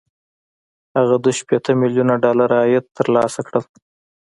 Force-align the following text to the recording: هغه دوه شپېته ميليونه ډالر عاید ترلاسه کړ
هغه 0.97 1.15
دوه 1.23 1.33
شپېته 1.39 1.71
ميليونه 1.81 2.13
ډالر 2.23 2.49
عاید 2.59 2.85
ترلاسه 2.97 3.39
کړ 3.47 3.53